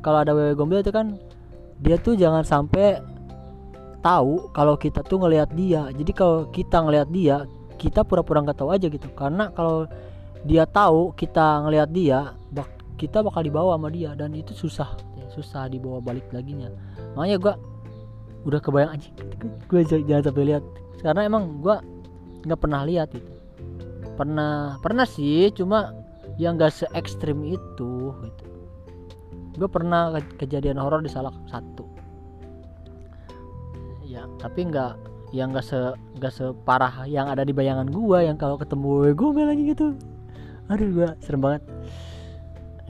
kalau 0.00 0.18
ada 0.25 0.33
wewe 0.33 0.56
gombel 0.56 0.80
itu 0.80 0.88
kan 0.88 1.21
dia 1.85 2.00
tuh 2.00 2.16
jangan 2.16 2.40
sampai 2.40 3.04
tahu 4.00 4.49
kalau 4.56 4.80
kita 4.80 5.04
tuh 5.04 5.21
ngelihat 5.21 5.52
dia. 5.52 5.92
Jadi 5.92 6.12
kalau 6.16 6.49
kita 6.49 6.80
ngelihat 6.80 7.09
dia 7.12 7.44
kita 7.76 8.00
pura-pura 8.00 8.40
nggak 8.40 8.56
tahu 8.56 8.73
aja 8.73 8.88
gitu. 8.88 9.12
Karena 9.12 9.52
kalau 9.52 9.85
dia 10.44 10.68
tahu 10.68 11.16
kita 11.16 11.64
ngelihat 11.64 11.88
dia 11.90 12.18
bak 12.52 12.68
kita 13.00 13.24
bakal 13.24 13.42
dibawa 13.42 13.74
sama 13.74 13.88
dia 13.90 14.14
dan 14.14 14.36
itu 14.36 14.54
susah 14.54 14.94
ya, 15.18 15.26
susah 15.32 15.66
dibawa 15.66 15.98
balik 15.98 16.28
lagi 16.30 16.54
nya 16.54 16.70
makanya 17.16 17.36
gue 17.40 17.54
udah 18.44 18.60
kebayang 18.60 18.92
aja 18.94 19.08
gue 19.44 19.80
jangan 19.88 20.24
sampai 20.30 20.44
lihat. 20.54 20.64
Karena 21.00 21.26
emang 21.26 21.60
gue 21.60 21.76
nggak 22.44 22.60
pernah 22.60 22.84
lihat 22.84 23.12
itu. 23.12 23.32
Pernah 24.14 24.78
pernah 24.80 25.06
sih 25.08 25.50
cuma 25.52 25.92
yang 26.38 26.60
gak 26.60 26.72
se 26.74 26.86
ekstrim 26.94 27.42
itu 27.42 28.14
gitu. 28.14 28.44
Gue 29.58 29.68
pernah 29.70 30.14
ke 30.18 30.46
kejadian 30.46 30.78
horor 30.78 31.02
di 31.02 31.10
salah 31.10 31.34
satu. 31.50 31.86
Ya 34.04 34.28
tapi 34.38 34.70
nggak 34.70 34.94
yang 35.34 35.50
gak 35.50 35.66
se 35.66 35.78
gak 36.22 36.30
separah 36.30 37.08
yang 37.10 37.26
ada 37.26 37.42
di 37.42 37.50
bayangan 37.50 37.90
gue 37.90 38.18
yang 38.22 38.38
kalau 38.38 38.54
ketemu 38.54 39.10
gue 39.18 39.42
lagi 39.42 39.62
gitu 39.74 39.98
aduh 40.71 40.88
gua 40.92 41.11
serem 41.21 41.40
banget. 41.42 41.62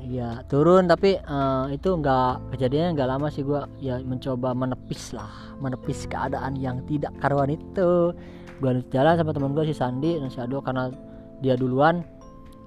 Ya 0.04 0.44
turun 0.52 0.84
tapi 0.84 1.16
uh, 1.16 1.72
itu 1.72 1.88
nggak 1.96 2.52
kejadiannya 2.52 2.90
nggak 2.92 3.08
lama 3.08 3.26
sih 3.32 3.40
gua. 3.40 3.66
Ya 3.80 3.98
mencoba 4.04 4.52
menepis 4.52 5.16
lah 5.16 5.32
menepis 5.58 6.04
keadaan 6.06 6.60
yang 6.60 6.84
tidak 6.84 7.12
karuan 7.18 7.52
itu. 7.54 8.12
Gua 8.60 8.78
jalan 8.92 9.14
sama 9.16 9.32
teman 9.32 9.56
gua 9.56 9.64
si 9.64 9.74
Sandi 9.74 10.20
dan 10.20 10.28
si 10.28 10.38
Ado 10.38 10.60
karena 10.60 10.92
dia 11.40 11.56
duluan 11.56 12.04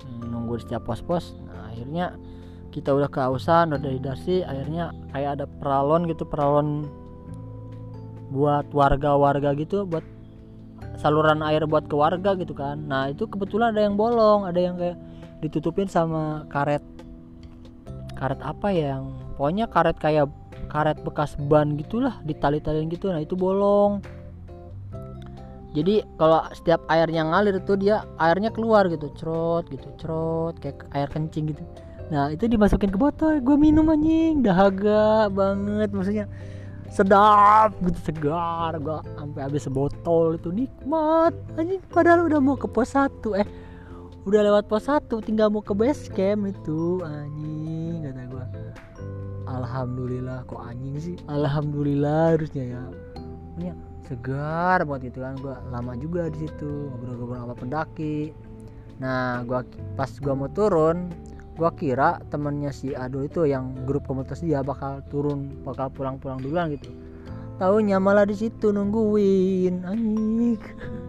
hmm, 0.03 0.27
nunggu 0.33 0.59
di 0.59 0.63
setiap 0.65 0.89
pos-pos. 0.89 1.37
Nah 1.45 1.69
akhirnya 1.69 2.17
kita 2.77 2.93
udah 2.93 3.09
kehausan 3.09 3.73
udah 3.73 3.81
dehidrasi 3.81 4.45
akhirnya 4.45 4.93
kayak 5.09 5.41
ada 5.41 5.45
peralon 5.49 6.05
gitu 6.05 6.29
peralon 6.29 6.85
buat 8.29 8.67
warga-warga 8.75 9.55
gitu 9.55 9.87
buat 9.87 10.03
saluran 10.97 11.45
air 11.45 11.63
buat 11.69 11.85
ke 11.85 11.95
warga 11.95 12.33
gitu 12.35 12.57
kan. 12.57 12.89
Nah 12.89 13.13
itu 13.13 13.29
kebetulan 13.29 13.71
ada 13.71 13.85
yang 13.85 13.95
bolong 13.95 14.49
ada 14.49 14.57
yang 14.57 14.75
kayak 14.75 14.97
ditutupin 15.45 15.85
sama 15.85 16.43
karet. 16.49 16.81
Karet 18.17 18.41
apa 18.41 18.73
ya 18.73 18.97
yang 18.97 19.13
pokoknya 19.37 19.69
karet 19.69 19.97
kayak 20.01 20.27
karet 20.73 20.97
bekas 21.05 21.37
ban 21.47 21.77
gitulah 21.77 22.17
ditali-taliin 22.25 22.89
gitu. 22.89 23.13
Nah 23.13 23.21
itu 23.21 23.37
bolong. 23.37 24.01
Jadi 25.77 26.01
kalau 26.17 26.41
setiap 26.57 26.81
airnya 26.89 27.21
ngalir 27.21 27.61
itu 27.61 27.77
dia 27.77 28.01
airnya 28.17 28.49
keluar 28.49 28.89
gitu 28.89 29.13
cerot 29.13 29.69
gitu 29.69 29.93
cerot 30.01 30.57
kayak 30.57 30.89
air 30.97 31.05
kencing 31.13 31.53
gitu. 31.53 31.61
Nah 32.09 32.33
itu 32.33 32.49
dimasukin 32.49 32.89
ke 32.89 32.97
botol 32.97 33.37
gue 33.37 33.57
minum 33.59 33.85
anjing. 33.93 34.41
Dahaga 34.41 35.29
banget 35.29 35.93
maksudnya 35.93 36.25
sedap 36.97 37.77
gitu 37.85 37.99
segar 38.09 38.73
gua 38.81 39.05
sampai 39.21 39.45
habis 39.45 39.69
sebotol 39.69 40.33
itu 40.33 40.49
nikmat. 40.49 41.37
Anjing 41.53 41.77
padahal 41.93 42.25
udah 42.25 42.41
mau 42.41 42.57
ke 42.57 42.65
pos 42.65 42.97
satu 42.97 43.37
eh 43.37 43.45
udah 44.25 44.41
lewat 44.41 44.65
pos 44.65 44.89
satu 44.89 45.21
tinggal 45.21 45.53
mau 45.53 45.61
ke 45.61 45.77
base 45.77 46.09
camp 46.09 46.49
itu 46.49 47.05
anjing 47.05 48.01
kata 48.01 48.23
gua. 48.33 48.45
Alhamdulillah 49.45 50.41
kok 50.49 50.57
anjing 50.57 50.97
sih? 50.97 51.15
Alhamdulillah 51.29 52.33
harusnya 52.33 52.65
ya. 52.65 52.83
Punya 53.53 53.73
segar 54.09 54.81
buat 54.81 55.05
itu 55.05 55.21
kan 55.21 55.37
gua 55.37 55.61
lama 55.69 55.93
juga 56.01 56.33
di 56.33 56.49
situ 56.49 56.89
ngobrol-ngobrol 56.89 57.45
sama 57.45 57.53
pendaki. 57.53 58.33
Nah 58.97 59.45
gua 59.45 59.61
pas 59.93 60.09
gua 60.17 60.33
mau 60.33 60.49
turun 60.49 61.13
gua 61.57 61.73
kira 61.73 62.21
temennya 62.29 62.69
si 62.69 62.93
Ado 62.93 63.25
itu 63.25 63.49
yang 63.49 63.73
grup 63.89 64.05
komunitas 64.05 64.45
dia 64.45 64.61
bakal 64.61 65.01
turun 65.09 65.57
bakal 65.65 65.89
pulang-pulang 65.89 66.37
duluan 66.37 66.69
gitu. 66.77 66.93
Tahunya 67.57 67.97
malah 67.97 68.29
di 68.29 68.37
situ 68.37 68.69
nungguin 68.69 69.81
anjing. 69.81 70.61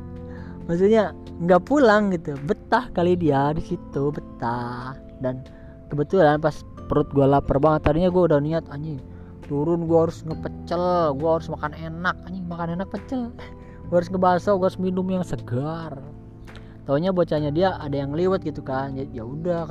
Maksudnya 0.66 1.12
nggak 1.44 1.62
pulang 1.68 2.10
gitu 2.16 2.34
betah 2.48 2.88
kali 2.96 3.14
dia 3.14 3.52
di 3.52 3.60
situ 3.60 4.08
betah. 4.08 4.96
Dan 5.20 5.44
kebetulan 5.92 6.40
pas 6.40 6.64
perut 6.88 7.06
gua 7.12 7.28
lapar 7.38 7.60
banget 7.60 7.84
tadinya 7.84 8.08
gua 8.08 8.32
udah 8.32 8.40
niat 8.40 8.64
anjing 8.72 8.96
turun 9.48 9.88
gua 9.88 10.06
harus 10.06 10.20
ngepecel 10.28 11.16
gua 11.16 11.40
harus 11.40 11.48
makan 11.48 11.72
enak 11.76 12.16
anjing 12.28 12.44
makan 12.48 12.76
enak 12.78 12.88
pecel. 12.92 13.32
Gua 13.88 14.04
harus 14.04 14.12
ngebaso 14.12 14.52
gua 14.60 14.68
harus 14.68 14.76
minum 14.76 15.08
yang 15.08 15.24
segar. 15.24 15.96
Taunya 16.84 17.08
bocahnya 17.08 17.48
dia 17.48 17.72
ada 17.80 17.96
yang 17.96 18.12
liwat 18.12 18.44
gitu 18.44 18.60
kan 18.60 18.92
ya, 18.92 19.08
ya 19.08 19.24
udah 19.24 19.64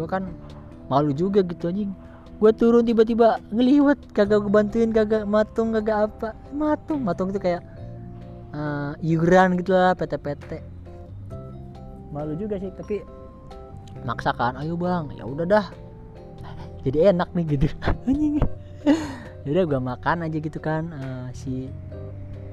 gue 0.00 0.08
kan 0.08 0.32
malu 0.88 1.12
juga 1.12 1.44
gitu 1.44 1.68
anjing. 1.68 1.92
Gue 2.40 2.56
turun 2.56 2.88
tiba-tiba 2.88 3.36
ngeliwat 3.52 4.16
kagak 4.16 4.40
gue 4.40 4.52
bantuin 4.52 4.88
kagak 4.96 5.28
matung 5.28 5.76
kagak 5.76 6.08
apa. 6.08 6.32
Matung 6.56 7.04
matung 7.04 7.28
itu 7.28 7.40
kayak 7.40 7.60
uh, 8.56 8.96
iuran 9.04 9.60
gitu 9.60 9.76
lah 9.76 9.92
PT-PT 9.92 10.80
malu 12.10 12.34
juga 12.34 12.58
sih 12.58 12.70
tapi 12.74 13.06
maksakan 14.02 14.58
ayo 14.62 14.74
bang 14.74 15.10
ya 15.14 15.24
udah 15.26 15.46
dah. 15.46 15.66
Jadi 16.84 16.98
enak 17.10 17.30
nih 17.34 17.44
gitu. 17.56 17.66
Anjing. 18.08 18.42
Jadi 19.46 19.56
gue 19.56 19.80
makan 19.80 20.26
aja 20.28 20.36
gitu 20.36 20.58
kan 20.60 20.92
uh, 20.92 21.26
si 21.32 21.70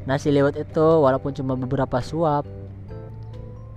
nasi 0.08 0.32
lewat 0.32 0.56
itu 0.56 0.88
walaupun 1.04 1.36
cuma 1.36 1.60
beberapa 1.60 2.00
suap 2.00 2.48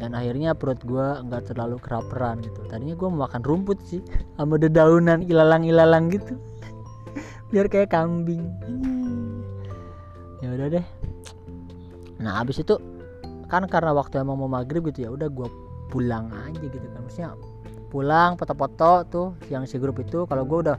dan 0.00 0.16
akhirnya 0.16 0.56
perut 0.56 0.80
gue 0.80 1.06
nggak 1.28 1.52
terlalu 1.52 1.76
keraperan 1.76 2.40
gitu. 2.40 2.64
Tadinya 2.66 2.96
gue 2.96 3.08
makan 3.12 3.44
rumput 3.44 3.78
sih 3.84 4.00
sama 4.40 4.56
dedaunan 4.56 5.20
ilalang 5.28 5.62
ilalang 5.68 6.08
gitu. 6.08 6.40
Biar 7.52 7.68
kayak 7.68 7.92
kambing. 7.92 8.48
Ya 10.40 10.56
udah 10.56 10.66
deh. 10.72 10.86
Nah 12.16 12.40
abis 12.40 12.64
itu 12.64 12.80
kan 13.52 13.68
karena 13.68 13.92
waktu 13.92 14.24
emang 14.24 14.40
mau 14.40 14.48
maghrib 14.48 14.88
gitu 14.88 15.04
ya 15.04 15.10
udah 15.12 15.28
gue 15.28 15.48
pulang 15.92 16.32
aja 16.32 16.64
gitu 16.64 16.80
kan. 16.80 17.04
Maksudnya 17.04 17.30
pulang 17.92 18.40
foto-foto 18.40 18.92
tuh 19.12 19.28
yang 19.52 19.68
si 19.68 19.76
grup 19.76 20.00
itu. 20.00 20.24
Kalau 20.24 20.48
gue 20.48 20.58
udah 20.64 20.76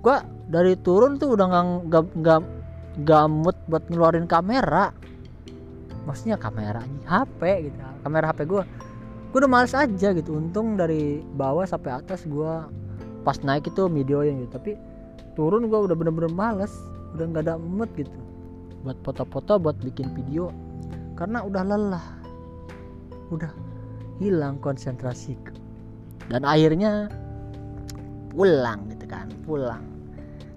gue 0.00 0.16
dari 0.48 0.72
turun 0.80 1.20
tuh 1.20 1.36
udah 1.36 1.44
nggak 1.84 2.04
nggak 2.24 2.40
nggak 3.04 3.24
mood 3.28 3.56
buat 3.68 3.84
ngeluarin 3.92 4.24
kamera 4.24 4.96
maksudnya 6.06 6.38
kamera 6.38 6.86
HP 7.04 7.70
gitu. 7.70 7.78
Kamera 8.06 8.30
HP 8.30 8.46
gue 8.46 8.62
gue 9.34 9.38
udah 9.42 9.50
males 9.50 9.74
aja 9.74 10.08
gitu. 10.14 10.38
Untung 10.38 10.78
dari 10.78 11.20
bawah 11.34 11.66
sampai 11.66 11.98
atas 12.00 12.24
gue 12.24 12.52
pas 13.26 13.36
naik 13.42 13.68
itu 13.68 13.90
videoin 13.90 14.46
gitu. 14.46 14.56
Tapi 14.56 14.72
turun 15.34 15.66
gue 15.66 15.78
udah 15.78 15.96
bener-bener 15.98 16.32
males. 16.32 16.72
Udah 17.18 17.26
nggak 17.28 17.44
ada 17.50 17.58
mood 17.58 17.90
gitu. 17.98 18.14
Buat 18.86 19.02
foto-foto 19.02 19.58
buat 19.58 19.76
bikin 19.82 20.14
video. 20.14 20.54
Karena 21.18 21.42
udah 21.42 21.62
lelah. 21.66 22.06
Udah 23.34 23.50
hilang 24.22 24.62
konsentrasi. 24.62 25.36
Dan 26.30 26.46
akhirnya 26.46 27.10
pulang 28.36 28.84
gitu 28.92 29.08
kan 29.08 29.32
pulang 29.48 29.95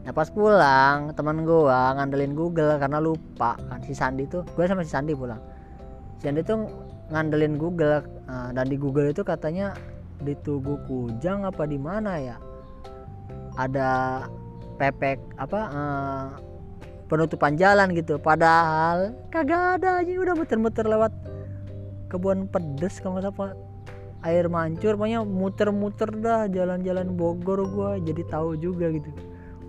nah 0.09 0.13
pas 0.17 0.25
pulang 0.33 1.13
teman 1.13 1.45
gue 1.45 1.69
ngandelin 1.69 2.33
Google 2.33 2.81
karena 2.81 2.97
lupa 2.97 3.53
kan 3.69 3.77
si 3.85 3.93
Sandi 3.93 4.25
tuh 4.25 4.41
gue 4.57 4.65
sama 4.65 4.81
si 4.81 4.89
Sandi 4.89 5.13
pulang. 5.13 5.37
Si 6.17 6.25
Sandi 6.25 6.41
tuh 6.41 6.65
ngandelin 7.13 7.61
Google 7.61 8.01
uh, 8.25 8.49
dan 8.49 8.65
di 8.65 8.73
Google 8.73 9.13
itu 9.13 9.21
katanya 9.21 9.77
di 10.17 10.33
Tugu 10.33 10.81
Kujang 10.89 11.45
apa 11.45 11.61
di 11.69 11.77
mana 11.77 12.17
ya? 12.17 12.41
Ada 13.53 14.25
pepek 14.81 15.21
apa 15.37 15.59
uh, 15.69 16.27
penutupan 17.05 17.53
jalan 17.53 17.93
gitu. 17.93 18.17
Padahal 18.17 19.13
kagak 19.29 19.77
ada 19.77 20.01
aja 20.01 20.09
udah 20.09 20.33
muter-muter 20.33 20.89
lewat 20.89 21.13
kebun 22.09 22.49
pedes 22.49 22.97
kamu 22.97 23.29
apa 23.29 23.53
air 24.25 24.49
mancur 24.49 24.97
pokoknya 24.97 25.21
muter-muter 25.21 26.09
dah 26.17 26.49
jalan-jalan 26.49 27.13
Bogor 27.13 27.61
gua 27.69 28.01
jadi 28.01 28.25
tahu 28.25 28.57
juga 28.57 28.89
gitu 28.89 29.13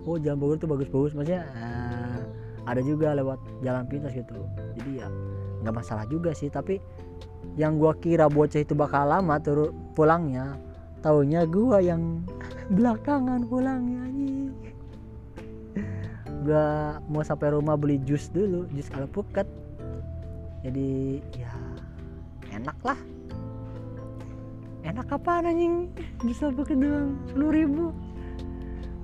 oh 0.05 0.17
jalan 0.17 0.37
Bogor 0.41 0.57
tuh 0.57 0.69
bagus-bagus 0.69 1.13
maksudnya 1.13 1.45
uh, 1.53 2.21
ada 2.65 2.81
juga 2.85 3.17
lewat 3.17 3.41
jalan 3.65 3.85
pintas 3.89 4.13
gitu. 4.13 4.37
Jadi 4.77 5.01
ya 5.01 5.07
nggak 5.61 5.75
masalah 5.75 6.05
juga 6.09 6.33
sih 6.33 6.49
tapi 6.49 6.81
yang 7.57 7.77
gua 7.81 7.93
kira 7.97 8.29
bocah 8.29 8.61
itu 8.61 8.73
bakal 8.77 9.09
lama 9.09 9.37
turun 9.41 9.73
pulangnya 9.97 10.57
taunya 11.01 11.45
gua 11.45 11.81
yang 11.81 12.21
belakangan 12.75 13.45
pulangnya 13.45 13.99
anjing. 14.05 14.53
Gua 16.45 16.97
mau 17.05 17.21
sampai 17.21 17.53
rumah 17.53 17.77
beli 17.77 18.01
jus 18.01 18.29
dulu 18.33 18.65
jus 18.73 18.89
alpukat 18.93 19.45
jadi 20.61 21.17
ya 21.33 21.53
enak 22.53 22.77
lah. 22.85 22.99
Enak 24.81 25.13
apa 25.13 25.45
anjing? 25.45 25.89
Jus 26.25 26.41
alpukat 26.41 26.77
doang 26.77 27.17
sepuluh 27.29 27.51
ribu 27.53 27.85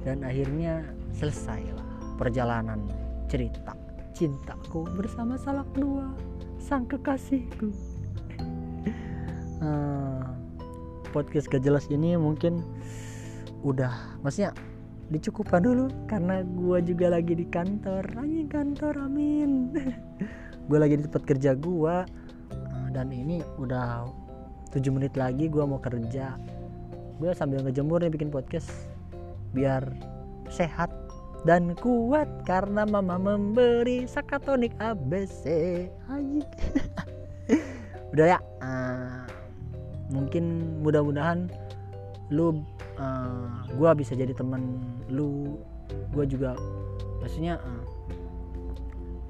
dan 0.07 0.23
akhirnya 0.23 0.87
selesai 1.19 1.67
lah 1.75 1.87
perjalanan 2.15 2.87
cerita 3.27 3.75
cintaku 4.15 4.87
bersama 4.95 5.35
salak 5.35 5.67
dua 5.75 6.07
sang 6.63 6.87
kekasihku. 6.87 7.75
Uh, 9.59 10.23
podcast 11.11 11.51
gak 11.51 11.59
jelas 11.59 11.91
ini 11.91 12.15
mungkin 12.15 12.63
udah 13.67 13.91
maksudnya 14.23 14.55
dicukupkan 15.11 15.59
dulu 15.59 15.91
karena 16.07 16.39
gue 16.47 16.77
juga 16.87 17.11
lagi 17.11 17.35
di 17.35 17.43
kantor. 17.43 18.07
Anjing 18.15 18.47
kantor 18.47 19.11
amin. 19.11 19.75
Gue 20.67 20.83
lagi 20.83 20.99
di 20.99 21.07
tempat 21.07 21.23
kerja 21.23 21.55
gue 21.55 21.95
uh, 22.51 22.87
dan 22.91 23.07
ini 23.07 23.39
udah 23.55 24.03
7 24.67 24.83
menit 24.91 25.15
lagi 25.15 25.47
gue 25.47 25.63
mau 25.63 25.79
kerja. 25.79 26.35
Gue 27.23 27.31
sambil 27.31 27.63
ngejemur 27.63 28.03
nih 28.03 28.11
bikin 28.11 28.27
podcast 28.27 28.96
biar 29.55 29.83
sehat 30.47 30.91
dan 31.45 31.77
kuat 31.79 32.27
karena 32.43 32.83
mama 32.83 33.15
memberi 33.15 34.03
sakatonik 34.09 34.73
ABC 34.81 35.45
anjing. 36.11 36.43
Udah 38.15 38.35
ya 38.35 38.39
uh, 38.63 39.23
mungkin 40.11 40.75
mudah-mudahan 40.83 41.51
lu 42.33 42.63
uh, 42.99 43.63
gua 43.79 43.95
bisa 43.95 44.15
jadi 44.17 44.35
teman 44.35 44.79
lu. 45.11 45.59
Gua 46.11 46.27
juga 46.27 46.59
maksudnya 47.23 47.61
uh, 47.63 47.83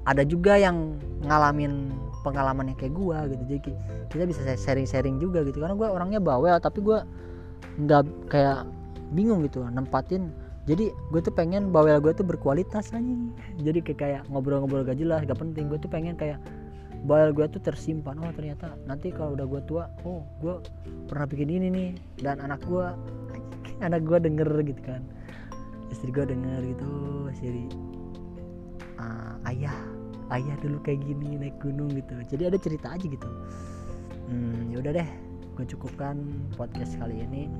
ada 0.08 0.24
juga 0.24 0.58
yang 0.58 0.98
ngalamin 1.22 1.92
pengalaman 2.26 2.74
yang 2.74 2.78
kayak 2.82 2.94
gua 2.98 3.30
gitu. 3.30 3.42
Jadi 3.46 3.60
kita 4.10 4.24
bisa 4.26 4.40
sharing-sharing 4.58 5.22
juga 5.22 5.46
gitu. 5.46 5.62
Karena 5.62 5.78
gua 5.78 5.94
orangnya 5.94 6.18
bawel 6.18 6.58
tapi 6.58 6.82
gua 6.82 7.06
nggak 7.78 8.02
kayak 8.26 8.66
bingung 9.12 9.44
gitu 9.46 9.64
nempatin. 9.68 10.32
Jadi 10.68 10.92
gue 10.92 11.20
tuh 11.24 11.32
pengen 11.32 11.72
bawel 11.72 11.96
gue 11.96 12.12
tuh 12.12 12.28
berkualitas 12.28 12.92
aja 12.92 13.14
jadi 13.56 13.80
kayak 13.80 13.98
kayak 13.98 14.22
ngobrol-ngobrol 14.28 14.84
gak 14.84 15.00
jelas 15.00 15.24
gak 15.24 15.40
penting. 15.40 15.72
Gue 15.72 15.80
tuh 15.80 15.88
pengen 15.88 16.12
kayak 16.12 16.36
bawel 17.08 17.32
gue 17.32 17.48
tuh 17.48 17.60
tersimpan. 17.64 18.20
Oh 18.20 18.28
ternyata 18.36 18.76
nanti 18.84 19.08
kalau 19.08 19.32
udah 19.32 19.48
gue 19.48 19.60
tua 19.64 19.84
oh 20.04 20.28
gue 20.44 20.60
pernah 21.08 21.24
bikin 21.24 21.48
ini 21.48 21.68
nih 21.72 21.90
dan 22.20 22.44
anak 22.44 22.60
gue 22.68 22.84
anak 23.86 24.04
gue 24.04 24.18
denger 24.20 24.50
gitu 24.68 24.82
kan. 24.84 25.00
Istri 25.88 26.12
gue 26.12 26.26
denger 26.28 26.60
gitu 26.76 26.90
istri 27.32 27.64
uh, 29.00 29.40
ayah 29.48 29.72
ayah 30.36 30.52
dulu 30.60 30.76
kayak 30.84 31.00
gini 31.00 31.40
naik 31.40 31.56
gunung 31.64 31.88
gitu. 31.96 32.12
Jadi 32.28 32.44
ada 32.44 32.58
cerita 32.60 32.92
aja 32.92 33.06
gitu. 33.08 33.28
Hmm, 34.28 34.68
ya 34.68 34.84
udah 34.84 34.92
deh 35.00 35.10
gue 35.58 35.66
cukupkan 35.74 36.22
podcast 36.54 36.94
kali 37.02 37.26
ini 37.26 37.50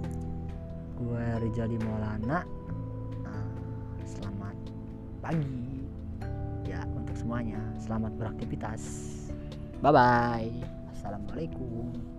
gue 0.98 1.26
Rizali 1.46 1.78
Maulana 1.86 2.42
pagi. 5.28 5.84
Ya 6.64 6.84
untuk 6.88 7.12
semuanya 7.12 7.60
selamat 7.84 8.16
beraktivitas. 8.16 8.82
Bye 9.84 9.92
bye 9.92 10.52
assalamualaikum 10.90 12.17